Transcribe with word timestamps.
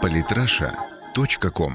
Политраша.ком 0.00 1.72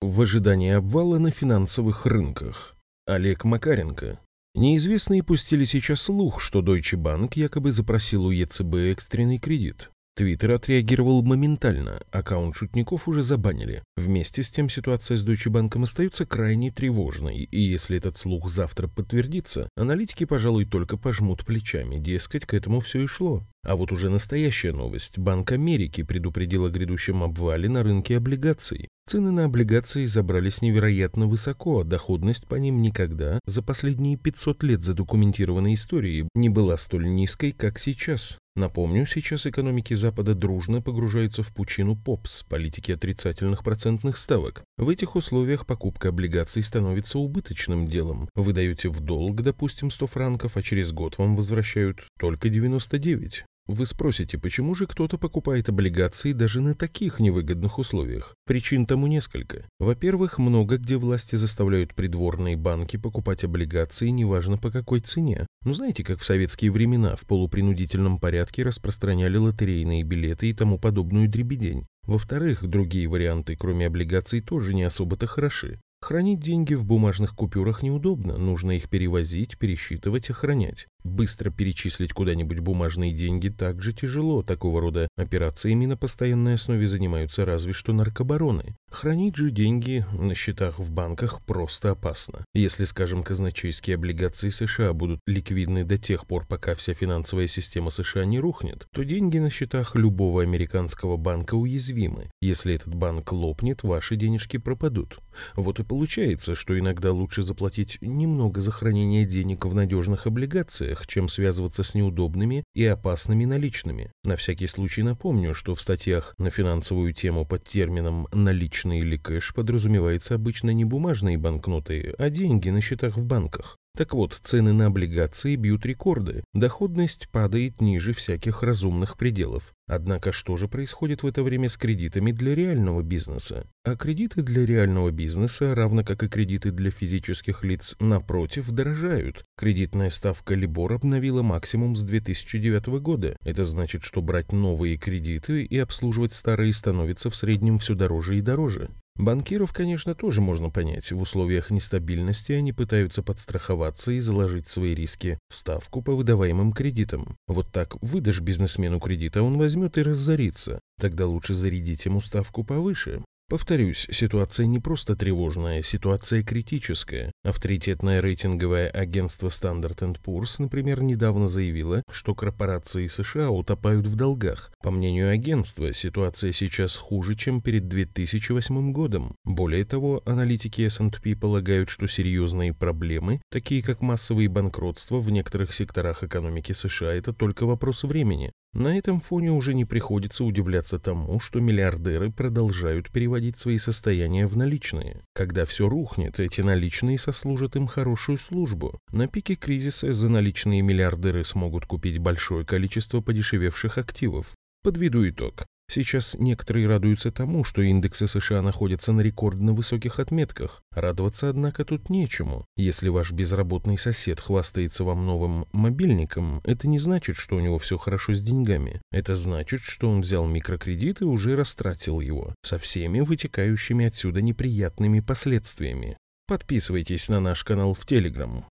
В 0.00 0.20
ожидании 0.20 0.72
обвала 0.72 1.18
на 1.18 1.30
финансовых 1.30 2.06
рынках. 2.06 2.74
Олег 3.06 3.44
Макаренко. 3.44 4.18
Неизвестные 4.54 5.22
пустили 5.22 5.64
сейчас 5.64 6.02
слух, 6.02 6.40
что 6.40 6.60
Deutsche 6.60 6.96
Bank 6.96 7.32
якобы 7.36 7.72
запросил 7.72 8.26
у 8.26 8.30
ЕЦБ 8.30 8.74
экстренный 8.92 9.38
кредит. 9.38 9.90
Твиттер 10.16 10.52
отреагировал 10.52 11.22
моментально, 11.22 12.02
аккаунт 12.10 12.54
шутников 12.54 13.08
уже 13.08 13.22
забанили. 13.22 13.82
Вместе 13.96 14.42
с 14.42 14.50
тем 14.50 14.68
ситуация 14.68 15.16
с 15.16 15.26
Deutsche 15.26 15.50
Bank 15.50 15.82
остается 15.82 16.26
крайне 16.26 16.70
тревожной, 16.70 17.38
и 17.44 17.60
если 17.60 17.96
этот 17.96 18.16
слух 18.16 18.50
завтра 18.50 18.88
подтвердится, 18.88 19.68
аналитики, 19.76 20.24
пожалуй, 20.24 20.66
только 20.66 20.96
пожмут 20.96 21.46
плечами, 21.46 21.96
дескать, 21.96 22.44
к 22.44 22.54
этому 22.54 22.80
все 22.80 23.02
и 23.02 23.06
шло. 23.06 23.44
А 23.62 23.76
вот 23.76 23.92
уже 23.92 24.08
настоящая 24.08 24.72
новость. 24.72 25.18
Банк 25.18 25.52
Америки 25.52 26.02
предупредил 26.02 26.64
о 26.64 26.70
грядущем 26.70 27.22
обвале 27.22 27.68
на 27.68 27.82
рынке 27.82 28.16
облигаций. 28.16 28.88
Цены 29.06 29.32
на 29.32 29.44
облигации 29.44 30.06
забрались 30.06 30.62
невероятно 30.62 31.26
высоко, 31.26 31.80
а 31.80 31.84
доходность 31.84 32.46
по 32.46 32.54
ним 32.54 32.80
никогда 32.80 33.38
за 33.44 33.62
последние 33.62 34.16
500 34.16 34.62
лет 34.62 34.82
задокументированной 34.82 35.74
истории 35.74 36.28
не 36.34 36.48
была 36.48 36.76
столь 36.76 37.08
низкой, 37.08 37.52
как 37.52 37.78
сейчас. 37.78 38.38
Напомню, 38.60 39.06
сейчас 39.06 39.46
экономики 39.46 39.94
Запада 39.94 40.34
дружно 40.34 40.82
погружаются 40.82 41.42
в 41.42 41.50
пучину 41.50 41.96
ПОПС, 41.96 42.42
политики 42.42 42.92
отрицательных 42.92 43.64
процентных 43.64 44.18
ставок. 44.18 44.62
В 44.76 44.90
этих 44.90 45.16
условиях 45.16 45.64
покупка 45.64 46.10
облигаций 46.10 46.62
становится 46.62 47.18
убыточным 47.18 47.88
делом. 47.88 48.28
Вы 48.34 48.52
даете 48.52 48.90
в 48.90 49.00
долг, 49.00 49.40
допустим, 49.40 49.90
100 49.90 50.06
франков, 50.06 50.58
а 50.58 50.62
через 50.62 50.92
год 50.92 51.16
вам 51.16 51.36
возвращают 51.36 52.06
только 52.18 52.50
99. 52.50 53.44
Вы 53.72 53.86
спросите, 53.86 54.36
почему 54.36 54.74
же 54.74 54.88
кто-то 54.88 55.16
покупает 55.16 55.68
облигации 55.68 56.32
даже 56.32 56.60
на 56.60 56.74
таких 56.74 57.20
невыгодных 57.20 57.78
условиях? 57.78 58.34
Причин 58.44 58.84
тому 58.84 59.06
несколько. 59.06 59.64
Во-первых, 59.78 60.38
много 60.38 60.76
где 60.76 60.96
власти 60.96 61.36
заставляют 61.36 61.94
придворные 61.94 62.56
банки 62.56 62.96
покупать 62.96 63.44
облигации, 63.44 64.08
неважно 64.08 64.58
по 64.58 64.72
какой 64.72 64.98
цене. 64.98 65.46
Ну 65.64 65.72
знаете, 65.72 66.02
как 66.02 66.18
в 66.18 66.26
советские 66.26 66.72
времена 66.72 67.14
в 67.14 67.24
полупринудительном 67.26 68.18
порядке 68.18 68.64
распространяли 68.64 69.36
лотерейные 69.36 70.02
билеты 70.02 70.50
и 70.50 70.52
тому 70.52 70.76
подобную 70.76 71.28
дребедень. 71.28 71.86
Во-вторых, 72.08 72.66
другие 72.66 73.06
варианты, 73.06 73.54
кроме 73.54 73.86
облигаций, 73.86 74.40
тоже 74.40 74.74
не 74.74 74.82
особо-то 74.82 75.28
хороши. 75.28 75.78
Хранить 76.00 76.40
деньги 76.40 76.72
в 76.72 76.86
бумажных 76.86 77.34
купюрах 77.34 77.82
неудобно, 77.82 78.38
нужно 78.38 78.72
их 78.72 78.88
перевозить, 78.88 79.58
пересчитывать, 79.58 80.30
охранять. 80.30 80.86
Быстро 81.02 81.50
перечислить 81.50 82.12
куда-нибудь 82.12 82.58
бумажные 82.58 83.12
деньги 83.12 83.48
также 83.48 83.92
тяжело, 83.92 84.42
такого 84.42 84.80
рода 84.80 85.08
операциями 85.16 85.86
на 85.86 85.96
постоянной 85.96 86.54
основе 86.54 86.86
занимаются 86.86 87.44
разве 87.44 87.72
что 87.72 87.92
наркобароны. 87.92 88.76
Хранить 88.90 89.36
же 89.36 89.50
деньги 89.50 90.04
на 90.12 90.34
счетах 90.34 90.78
в 90.78 90.90
банках 90.90 91.40
просто 91.46 91.92
опасно. 91.92 92.44
Если, 92.54 92.84
скажем, 92.84 93.22
казначейские 93.22 93.94
облигации 93.94 94.50
США 94.50 94.92
будут 94.92 95.20
ликвидны 95.26 95.84
до 95.84 95.96
тех 95.96 96.26
пор, 96.26 96.46
пока 96.46 96.74
вся 96.74 96.92
финансовая 96.92 97.46
система 97.46 97.90
США 97.90 98.24
не 98.24 98.40
рухнет, 98.40 98.86
то 98.92 99.04
деньги 99.04 99.38
на 99.38 99.48
счетах 99.48 99.94
любого 99.94 100.42
американского 100.42 101.16
банка 101.16 101.54
уязвимы. 101.54 102.30
Если 102.42 102.74
этот 102.74 102.94
банк 102.94 103.32
лопнет, 103.32 103.82
ваши 103.84 104.16
денежки 104.16 104.58
пропадут. 104.58 105.18
Вот 105.54 105.80
и 105.80 105.84
получается, 105.84 106.54
что 106.54 106.78
иногда 106.78 107.12
лучше 107.12 107.42
заплатить 107.42 107.98
немного 108.00 108.60
за 108.60 108.72
хранение 108.72 109.24
денег 109.24 109.64
в 109.64 109.74
надежных 109.74 110.26
облигациях, 110.26 110.89
чем 111.06 111.28
связываться 111.28 111.82
с 111.82 111.94
неудобными 111.94 112.64
и 112.74 112.84
опасными 112.84 113.44
наличными. 113.44 114.12
На 114.24 114.36
всякий 114.36 114.66
случай 114.66 115.02
напомню, 115.02 115.54
что 115.54 115.74
в 115.74 115.80
статьях 115.80 116.34
на 116.38 116.50
финансовую 116.50 117.12
тему 117.12 117.46
под 117.46 117.64
термином 117.66 118.28
«наличный» 118.32 119.00
или 119.00 119.16
«кэш» 119.16 119.54
подразумевается 119.54 120.34
обычно 120.34 120.70
не 120.70 120.84
бумажные 120.84 121.38
банкноты, 121.38 122.14
а 122.18 122.30
деньги 122.30 122.70
на 122.70 122.80
счетах 122.80 123.16
в 123.16 123.24
банках. 123.24 123.79
Так 123.96 124.14
вот, 124.14 124.38
цены 124.42 124.72
на 124.72 124.86
облигации 124.86 125.56
бьют 125.56 125.84
рекорды, 125.84 126.44
доходность 126.54 127.28
падает 127.28 127.80
ниже 127.80 128.12
всяких 128.12 128.62
разумных 128.62 129.16
пределов. 129.16 129.74
Однако 129.88 130.30
что 130.30 130.56
же 130.56 130.68
происходит 130.68 131.24
в 131.24 131.26
это 131.26 131.42
время 131.42 131.68
с 131.68 131.76
кредитами 131.76 132.30
для 132.30 132.54
реального 132.54 133.02
бизнеса? 133.02 133.66
А 133.84 133.96
кредиты 133.96 134.42
для 134.42 134.64
реального 134.64 135.10
бизнеса, 135.10 135.74
равно 135.74 136.04
как 136.04 136.22
и 136.22 136.28
кредиты 136.28 136.70
для 136.70 136.90
физических 136.90 137.64
лиц, 137.64 137.96
напротив, 137.98 138.70
дорожают. 138.70 139.44
Кредитная 139.56 140.10
ставка 140.10 140.54
Либор 140.54 140.92
обновила 140.92 141.42
максимум 141.42 141.96
с 141.96 142.04
2009 142.04 143.00
года. 143.00 143.36
Это 143.44 143.64
значит, 143.64 144.04
что 144.04 144.22
брать 144.22 144.52
новые 144.52 144.96
кредиты 144.96 145.64
и 145.64 145.76
обслуживать 145.76 146.32
старые 146.32 146.72
становится 146.72 147.28
в 147.28 147.34
среднем 147.34 147.80
все 147.80 147.96
дороже 147.96 148.38
и 148.38 148.40
дороже. 148.40 148.90
Банкиров, 149.16 149.72
конечно, 149.72 150.14
тоже 150.14 150.40
можно 150.40 150.70
понять. 150.70 151.12
В 151.12 151.20
условиях 151.20 151.70
нестабильности 151.70 152.52
они 152.52 152.72
пытаются 152.72 153.22
подстраховаться 153.22 154.12
и 154.12 154.20
заложить 154.20 154.66
свои 154.66 154.94
риски 154.94 155.38
в 155.50 155.56
ставку 155.56 156.00
по 156.00 156.12
выдаваемым 156.12 156.72
кредитам. 156.72 157.36
Вот 157.46 157.70
так 157.70 158.00
выдашь 158.02 158.40
бизнесмену 158.40 158.98
кредит, 158.98 159.36
а 159.36 159.42
он 159.42 159.58
возьмет 159.58 159.98
и 159.98 160.02
разорится. 160.02 160.80
Тогда 160.98 161.26
лучше 161.26 161.54
зарядить 161.54 162.06
ему 162.06 162.20
ставку 162.20 162.64
повыше. 162.64 163.22
Повторюсь, 163.50 164.06
ситуация 164.12 164.66
не 164.66 164.78
просто 164.78 165.16
тревожная, 165.16 165.82
ситуация 165.82 166.44
критическая. 166.44 167.32
Авторитетное 167.42 168.20
рейтинговое 168.20 168.88
агентство 168.88 169.48
Standard 169.48 170.20
Poor's, 170.24 170.54
например, 170.60 171.02
недавно 171.02 171.48
заявило, 171.48 172.04
что 172.08 172.36
корпорации 172.36 173.08
США 173.08 173.50
утопают 173.50 174.06
в 174.06 174.14
долгах. 174.14 174.70
По 174.84 174.92
мнению 174.92 175.32
агентства, 175.32 175.92
ситуация 175.92 176.52
сейчас 176.52 176.96
хуже, 176.96 177.34
чем 177.34 177.60
перед 177.60 177.88
2008 177.88 178.92
годом. 178.92 179.34
Более 179.44 179.84
того, 179.84 180.22
аналитики 180.26 180.82
S&P 180.82 181.34
полагают, 181.34 181.90
что 181.90 182.06
серьезные 182.06 182.72
проблемы, 182.72 183.42
такие 183.50 183.82
как 183.82 184.00
массовые 184.00 184.48
банкротства 184.48 185.18
в 185.18 185.28
некоторых 185.28 185.74
секторах 185.74 186.22
экономики 186.22 186.70
США, 186.70 187.14
это 187.14 187.32
только 187.32 187.66
вопрос 187.66 188.04
времени. 188.04 188.52
На 188.72 188.96
этом 188.96 189.18
фоне 189.18 189.50
уже 189.50 189.74
не 189.74 189.84
приходится 189.84 190.44
удивляться 190.44 191.00
тому, 191.00 191.40
что 191.40 191.58
миллиардеры 191.58 192.30
продолжают 192.30 193.10
переводить 193.10 193.58
свои 193.58 193.78
состояния 193.78 194.46
в 194.46 194.56
наличные. 194.56 195.24
Когда 195.34 195.64
все 195.64 195.88
рухнет, 195.88 196.38
эти 196.38 196.60
наличные 196.60 197.18
сослужат 197.18 197.74
им 197.74 197.88
хорошую 197.88 198.38
службу. 198.38 199.00
На 199.10 199.26
пике 199.26 199.56
кризиса 199.56 200.12
за 200.12 200.28
наличные 200.28 200.82
миллиардеры 200.82 201.44
смогут 201.44 201.84
купить 201.84 202.18
большое 202.18 202.64
количество 202.64 203.20
подешевевших 203.20 203.98
активов. 203.98 204.54
Подведу 204.82 205.28
итог. 205.28 205.66
Сейчас 205.90 206.36
некоторые 206.38 206.86
радуются 206.86 207.32
тому, 207.32 207.64
что 207.64 207.82
индексы 207.82 208.28
США 208.28 208.62
находятся 208.62 209.12
на 209.12 209.22
рекордно 209.22 209.72
высоких 209.72 210.20
отметках. 210.20 210.82
Радоваться, 210.92 211.48
однако, 211.48 211.84
тут 211.84 212.08
нечему. 212.10 212.64
Если 212.76 213.08
ваш 213.08 213.32
безработный 213.32 213.98
сосед 213.98 214.38
хвастается 214.38 215.02
вам 215.02 215.26
новым 215.26 215.66
мобильником, 215.72 216.60
это 216.64 216.86
не 216.86 217.00
значит, 217.00 217.34
что 217.34 217.56
у 217.56 217.60
него 217.60 217.78
все 217.78 217.98
хорошо 217.98 218.34
с 218.34 218.40
деньгами. 218.40 219.02
Это 219.10 219.34
значит, 219.34 219.80
что 219.80 220.08
он 220.08 220.20
взял 220.20 220.46
микрокредит 220.46 221.22
и 221.22 221.24
уже 221.24 221.56
растратил 221.56 222.20
его, 222.20 222.54
со 222.62 222.78
всеми 222.78 223.18
вытекающими 223.18 224.06
отсюда 224.06 224.42
неприятными 224.42 225.18
последствиями. 225.18 226.16
Подписывайтесь 226.46 227.28
на 227.28 227.40
наш 227.40 227.64
канал 227.64 227.94
в 227.94 228.06
Телеграм. 228.06 228.64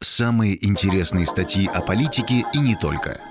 Самые 0.00 0.62
интересные 0.62 1.24
статьи 1.24 1.66
о 1.72 1.80
политике 1.80 2.44
и 2.52 2.58
не 2.58 2.76
только– 2.76 3.18